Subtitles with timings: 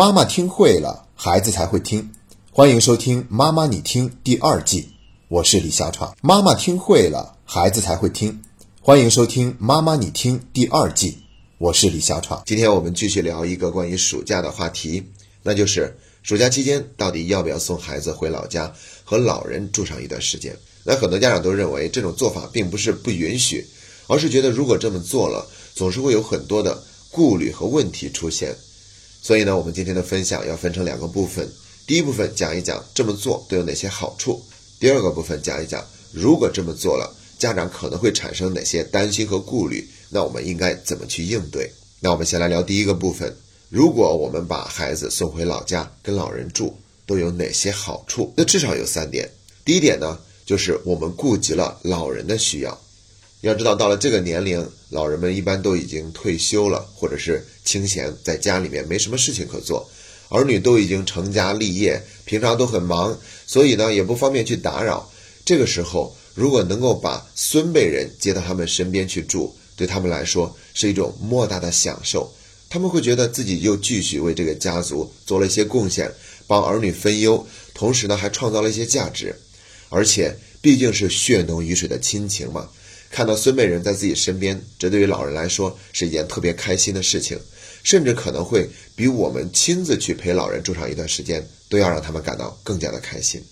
[0.00, 2.10] 妈妈听会了，孩子才会听。
[2.50, 4.88] 欢迎收听《妈妈你听》第二季，
[5.28, 6.16] 我是李小闯。
[6.22, 8.40] 妈妈听会了，孩子才会听。
[8.80, 11.18] 欢迎收听《妈妈你听》第二季，
[11.58, 12.42] 我是李小闯。
[12.46, 15.06] 今天我们继续聊一个关于暑假的话题，
[15.42, 18.72] 那就是暑假期间到底要不要送孩子回老家
[19.04, 20.56] 和老人住上一段时间？
[20.82, 23.66] 那很多家长都认为这种做法并不是不允许，
[24.06, 28.56] 而是觉得如果这么做了，总是会有很多的顾虑和问题出现。
[29.22, 31.48] 所以呢，我们今天的分享要分成两个部分。
[31.86, 34.40] 第一部分讲一讲这么做都有哪些好处，
[34.78, 41.70] 第二个部分讲一讲如果这么做了，家长可能会产生哪些担心和顾虑，那我们应该怎么去应对？
[42.00, 43.34] 那我们先来聊第一个部分，
[43.68, 46.74] 如果我们把孩子送回老家跟老人住，
[47.06, 48.32] 都有哪些好处？
[48.36, 49.28] 那至少有三点。
[49.64, 52.80] 第一点呢，就是我们顾及了老人的需要。
[53.42, 59.88] 要知道，到了这个年龄，老人们一般都已经退休了，或者是清闲在家里面没什么事情可做。
[60.28, 65.10] 儿女都已经成家立业，平常都很忙，所以呢也不方便去打扰。
[65.44, 72.32] 这个时候，如果能够把孙辈人接到他们身边去住，对他们来说是一种莫大的享受。
[72.68, 76.12] 他们会觉得自己又继续为这个家族做了一些贡献，
[76.46, 79.34] 帮儿女分忧，同时呢还创造了一些价值。
[79.88, 82.68] 而且毕竟是血浓于水的亲情嘛，
[83.10, 87.38] 看到孙辈人在自己身边，这对于老人来说是一件特别开心的事情。
[87.82, 93.42] 甚至可能会比我们亲自去陪老人住上一段时间，都要让他们感到更加的开心。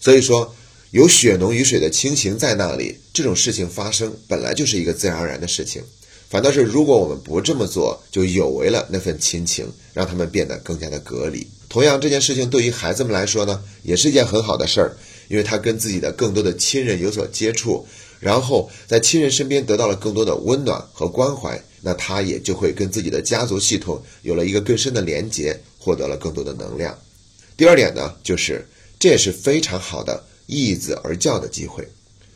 [0.00, 0.52] 所以说，
[0.90, 5.80] 有血浓于水的亲情在那里，这种事情发生本来就是一个自然而然的事情。
[6.28, 11.46] 反倒是如果我们不这么做，就有违了那份亲情，让他们变得更加的隔离。
[11.68, 14.96] 同样，这件事情对于孩子们来说呢，也是一件很好的事儿，
[15.28, 17.86] 因为他跟自己的更多的亲人有所接触，
[18.24, 21.62] 然后在亲人身边得到了更多的温暖和关怀。
[21.86, 26.98] 那他也就会跟自己的家族系统有了一个更深的连结，获得了更多的能量。
[27.58, 28.66] 第二点呢，就是
[28.98, 31.86] 这也是非常好的易子而教的机会。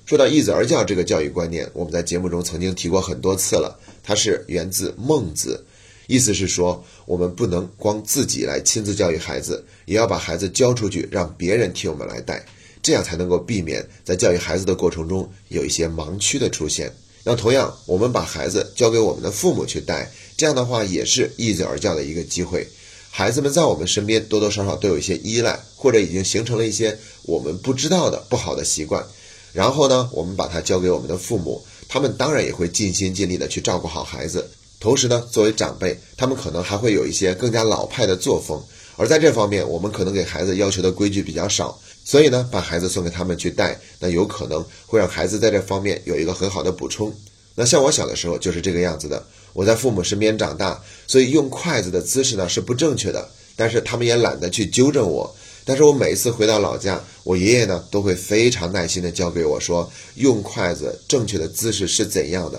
[0.04, 3.74] 说到易子而教这个教育观念，我们在节目中曾经提过很多次了。
[4.02, 5.64] 它是源自孟子，
[6.08, 12.44] 意思是说，我们不能光自己来亲自教育孩子，也要把孩子交出去，让别人替我们来带，
[12.88, 16.90] 这样才能够避免在教育孩子的过程中有一些盲区的出现。
[17.22, 22.66] 那同样，我们把孩子交给我们的父母去带，这样的话也是一子而教的一个机会。
[23.10, 29.06] 孩子们在我们身边多多少少都有一些依赖，或者已经形成了一些我们不知道的不好的习惯。
[29.52, 34.48] 然后呢，我们把它交给我们的父母，他们当然也会尽心尽力的去照顾好孩子。
[34.80, 38.64] 同时呢，作为长辈，他们可能还会有一些更加老派的作风。
[38.98, 41.80] 而在这方面，我们可能给孩子要求的规矩比较少。
[42.04, 47.14] 所以呢，把孩子送给他们去带，那有可能会让孩子在这方面有一个很好的补充。
[47.54, 55.32] 那像我小的时候就是这个样子的，我在父母身边长大，所以用筷子的姿势呢是不正确的，但是他们也懒得去纠正我。
[55.64, 62.58] 但是我每一次回到老家，我爷爷呢都会非常耐心的教给我说，用筷子正确的姿势是怎样的。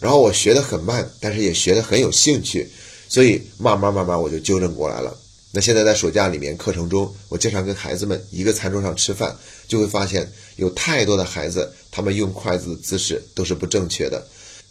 [0.00, 2.68] 然后我学得很慢，但是也学得很有兴趣，
[3.08, 5.16] 所以慢慢慢慢我就纠正过来了。
[5.50, 9.34] 那现在在暑假里面课程中，我经常跟孩子们一个餐桌上吃饭，
[9.66, 14.28] 就会发现有太多的孩子，他们用筷子的姿势都是不正确的。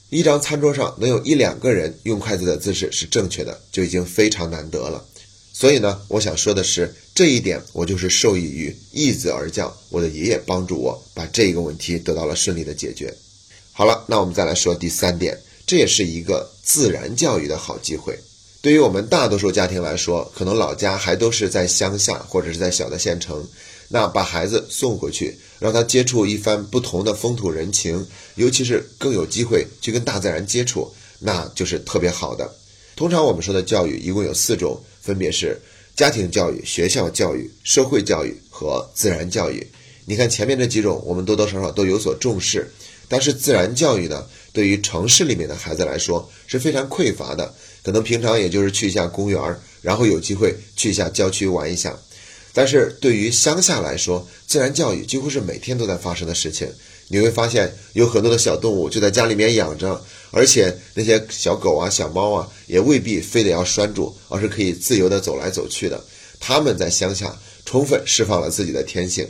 [0.09, 5.03] 一张餐桌上能有一两个人用筷子的姿势是正确的，就已经非常难得了。
[5.51, 13.11] 所以呢，我想说的是，这一点我就是受益于易子而教，我的爷爷帮助我把这个问题得到了顺利的解决。
[13.71, 18.17] 好了，那我们再来说第三点，这也是一个自然教育的好机会。
[18.61, 23.47] 对于我们大多数家庭来说，可能老家还都是在乡下或者是在小的县城，
[23.87, 32.51] 那把孩子送回去，让他接触一番不同的风土人情，尤其是更有机会去跟大自然接触，那就是特别好的。
[32.95, 35.61] 通常我们说的教育一共有四种，分别是
[35.95, 39.65] 家庭教育、学校教育、社会教育和自然教育。
[40.05, 42.69] 你看前面这几种，我们多多少少都有所重视，
[43.07, 44.25] 但是自然教育呢，
[44.57, 47.53] 对于城市里面的孩子来说是非常匮乏的。
[47.83, 51.95] 可能平常也就是去一下公园儿，然后有机会去一下郊区玩一下。
[52.53, 56.67] 但是对于乡下来说，自然教育几乎是每天都在发生的事情。
[57.09, 66.03] 你会发现有很多的小动物就在家里面养着，而且那些小狗啊、小猫啊，也未必非得要拴住，而是可以自由的走来走去的。
[66.39, 69.29] 他们在乡下充分释放了自己的天性。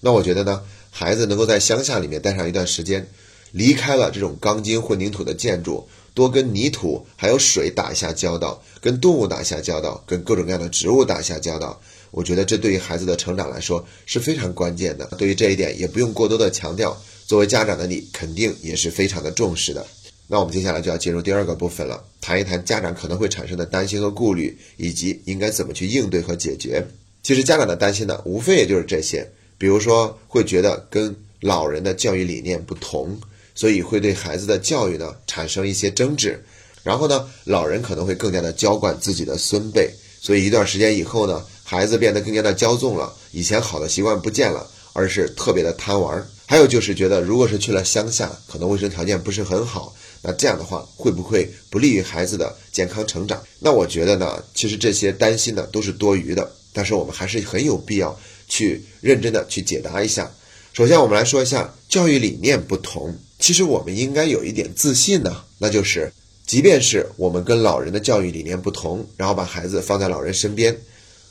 [0.00, 3.06] 那我觉得呢，孩子能够在乡下里面待上一段时间，
[3.52, 5.86] 离开了这种钢筋混凝土的建筑。
[6.14, 15.06] 多跟泥土还有水打一下交道，跟动物打一下交道，跟各种各样的植物打一下交道，我觉得这对于孩子的成长来说是非常关键的。
[15.16, 16.94] 对于这一点，也不用过多的强调，
[17.26, 19.86] 作为家长的你肯定也是非常的重视的。
[20.26, 26.86] 那我们接下来就要进入第二个部分了，谈一谈家长可能会产生的担心和顾虑，以及应该怎么去应对和解决。
[27.22, 29.26] 其实家长的担心呢，无非也就是这些，
[29.56, 33.18] 比如说会觉得跟老人的教育理念不同，
[33.54, 36.44] 所以会对孩子的教育呢产生一些争执。
[36.82, 39.88] 然后呢，老人可能会更加的娇惯自己的孙辈，
[40.20, 46.26] 所以一段时间以后呢，孩子变得更加的骄纵了，以前好的习惯不见了，而是特别的贪玩。
[46.44, 53.40] 还有就是觉得，如果是去了乡下，可能卫生条件不是很好，那这样的话会不会不利于孩子的健康成长？
[53.60, 60.30] 那我觉得呢，其实这些担心呢都是多余的，但是我们还是很有必要去认真的去解答一下。
[60.72, 66.12] 首先，我们来说一下教育理念不同，其实我们应该有一点自信呢，那就是。
[66.44, 70.76] 即便是我们跟老人的教育理念不同，然后把孩子放在老人身边，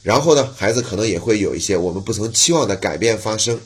[0.01, 3.59] 然后呢，孩子可能也会有一些我们不曾期望的改变发生。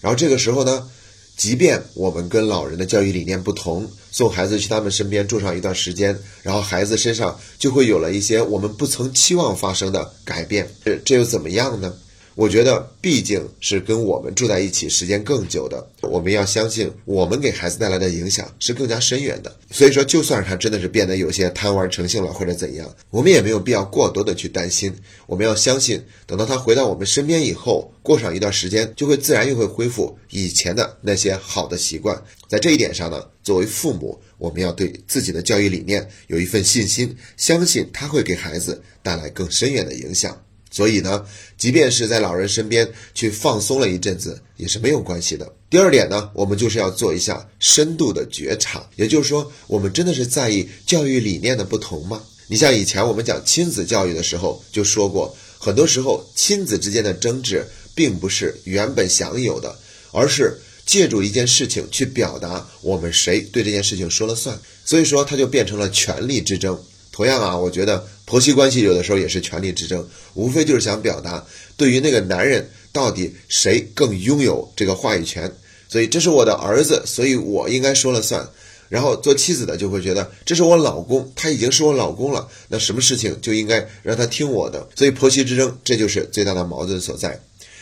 [0.00, 0.88] 然后这个时候呢，
[1.36, 10.68] 即便我们跟老人的教育理念不同，送孩子去他们身边住上一段时间，然后孩子身上就会有了一些我们不曾期望发生的改变。
[10.84, 11.94] 这这又怎么样呢？
[12.36, 19.56] 我觉得毕竟是跟我们住在一起时间更久的，我们要相信我们给孩子带来的影响是更加深远的。
[19.70, 24.94] 所以说，就算是他真的是变得有些贪玩成性了或者怎样，我们也没有必要过多的去担心。
[25.26, 32.22] 我们要相信，等到他回到我们身边以后，过上一段时间，就会自然又会恢复以前的那些好的习惯。
[32.48, 40.38] 在这一点上呢，作为父母，我们要对自己的教育理念有一份信心，相信他会给孩子带来更深远的影响。
[40.76, 41.24] 所以呢，
[41.56, 45.50] 即便是在老人身边去放松了一阵子，也是没有关系的。
[45.70, 52.20] 第二点呢，我们就是要做一下深度的觉察，也就是说，我们真的是在意教育理念的不同吗？
[52.46, 59.74] 你像以前我们讲亲子教育的时候就说过，很多时候亲子之间的争执并不是原本享有的，
[60.12, 66.78] 而是借助一件事情去表达我们谁对这件事情说了算，所以说它就变成了权力之争。
[67.10, 71.42] 同样啊，我觉得婆媳关系有的时候也是权力之争，无非就是想表达
[71.76, 75.50] 对于那个男人到底谁更拥有这个话语权。
[75.88, 78.46] 所以这是我的儿子，所以我应该说了算。
[78.88, 84.88] 然后做妻子的就会觉得这是我老公，他已经是我老公了，那什么事情就应该让他听我的。
[84.94, 87.40] 所以婆媳之争，这就是最大的矛盾所在。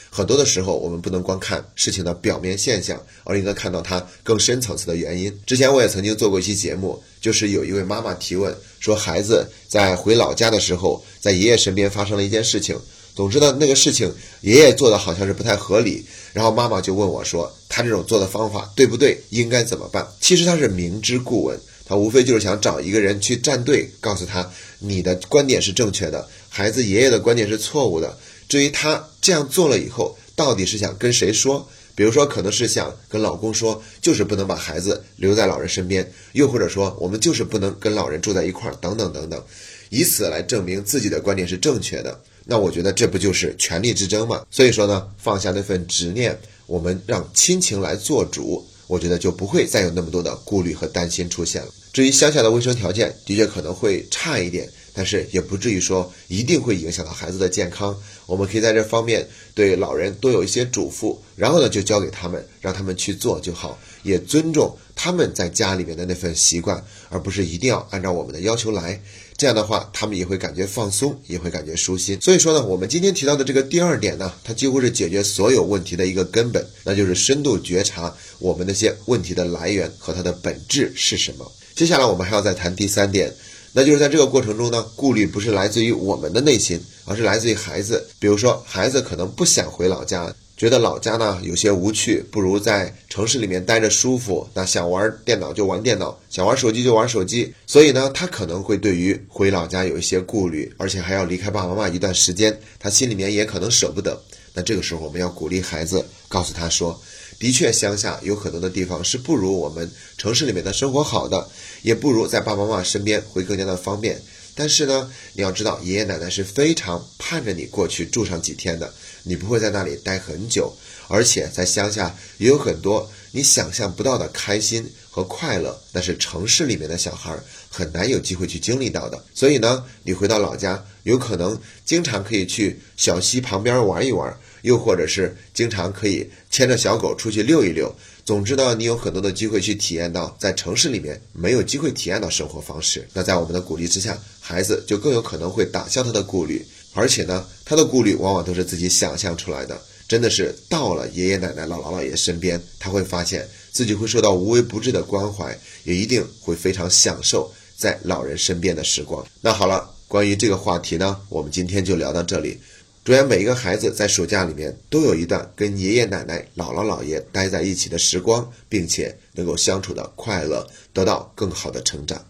[0.08, 5.37] 很多的时候，我们不能光看事情的表面现象，而应该看到它更深层次的原因。
[5.44, 12.78] 之前我也曾经做过一期节目，就是有一位妈妈提问说，孩子在回老家的时候，在爷爷身边发生了一件事情。
[13.16, 16.04] 总之呢，那个事情爷爷做的好像是不太合理，
[16.34, 19.19] 然后妈妈就问我说，他这种做的方法对不对？
[19.31, 20.06] 应该怎么办？
[20.20, 24.46] 其实他是明知故问，他无非就是想找一个人去站队，告诉他
[24.81, 28.14] 你的观点是正确的，孩子爷爷的观点是错误的。
[28.50, 31.66] 至于他这样做了以后，到底是想跟谁说？
[31.96, 39.43] 比如说，可能是想跟老公说，就是不能把孩子留在老人身边；又或者说，我们就是不能跟老人住在一块儿，等等等等，
[39.91, 42.20] 以此来证明自己的观点是正确的。
[42.44, 44.44] 那我觉得这不就是权力之争吗？
[44.50, 46.37] 所以说呢，放下那份执念，
[46.67, 51.69] 我们让亲情来做主，我觉得就不会再有那么多的顾虑和担心出现了。
[51.93, 54.69] 至于乡下的卫生条件，的确可能会差一点。
[54.94, 57.94] 但是也不至于说一定会影响到孩子的健康。
[58.26, 68.99] 我们可以在这方面对老人多有一些嘱咐，然后呢就交给他们，让他们去做就好，也尊重他们在家里面的那份习惯，而不是一定要按照我们的要求来。
[69.37, 72.17] 这样的话，他们也会感觉放松，也会感觉舒心。
[72.20, 81.51] 所以说呢，我们今天提到的这个第二点呢，它几乎是解决所有问题的一个根本，那就是深度觉察我们那些问题的来源和它的本质是什么。
[81.74, 83.34] 接下来我们还要再谈第三点。
[83.76, 88.06] 那就是在这个过程中呢，顾虑不是来自于我们的内心，而是来自于孩子。
[88.20, 94.48] 比如说，孩子可能不想回老家，觉得老家呢有些无趣，不如在城市里面待着舒服。
[94.54, 97.52] 那想玩电脑就玩电脑，想玩手机就玩手机。
[97.66, 104.16] 所以呢，他可能会对于回老家有一些顾虑，而且还要离开爸爸妈妈一段时间，他心里面也可能舍不得。
[104.52, 106.96] 那这个时候，我们要鼓励孩子，告诉他说。
[107.38, 111.48] 的确，乡下有很多的地方是不如我们城市里面的生活好的，
[111.82, 114.20] 也不如在爸爸妈妈身边会更加的方便。
[114.56, 120.72] 但是呢，你要知道，爷爷奶奶是非常盼着你过去住上几天的，你不会在那里待很久。
[121.08, 127.36] 而且在乡下也有很多你想象不到的开心和快乐，那是城市里面的小孩
[127.69, 129.22] 很难有机会去经历到的。
[129.34, 134.34] 所以呢，你回到老家，有可能经常可以去小溪旁边玩一玩。
[134.65, 137.94] 又或者是经常可以牵着小狗出去溜一溜，
[138.25, 143.06] 总之呢，你有很多的机会去体验到在城市里面没有机会体验到生活方式。
[143.13, 149.79] 那在我们的鼓励之下，孩子就更有可能会打消他的顾虑，而且呢，他的顾虑往往都是自己想象出来的。
[150.09, 159.27] 真的是到了爷爷奶奶、姥姥姥爷身边，他会发现自己会受到无微不至的关怀，也一定会非常享受在老人身边的时光。
[159.43, 162.59] 那好了，关于这个话题呢，我们今天就聊到这里。
[163.05, 172.25] 祝愿每一个孩子在暑假里面都有一段跟爷爷奶奶、姥姥姥爷待在一起的时光，并且能够相处的快乐，得到更好的成长。